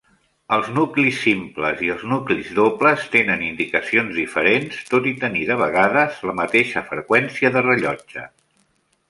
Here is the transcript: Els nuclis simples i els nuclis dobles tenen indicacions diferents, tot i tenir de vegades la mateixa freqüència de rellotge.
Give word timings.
Els 0.55 0.69
nuclis 0.75 1.17
simples 1.25 1.83
i 1.87 1.91
els 1.95 2.05
nuclis 2.13 2.49
dobles 2.59 3.03
tenen 3.17 3.43
indicacions 3.49 4.17
diferents, 4.21 4.81
tot 4.95 5.07
i 5.13 5.15
tenir 5.25 5.45
de 5.53 5.59
vegades 5.61 6.19
la 6.31 6.37
mateixa 6.43 6.85
freqüència 6.91 7.55
de 7.59 7.65
rellotge. 7.71 8.27